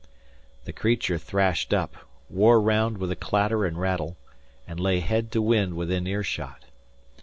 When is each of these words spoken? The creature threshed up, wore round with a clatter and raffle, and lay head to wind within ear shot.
The 0.65 0.73
creature 0.73 1.19
threshed 1.19 1.75
up, 1.75 1.95
wore 2.27 2.59
round 2.59 2.97
with 2.97 3.11
a 3.11 3.15
clatter 3.15 3.65
and 3.67 3.77
raffle, 3.79 4.17
and 4.67 4.79
lay 4.79 4.99
head 4.99 5.31
to 5.33 5.43
wind 5.43 5.75
within 5.75 6.07
ear 6.07 6.23
shot. 6.23 6.63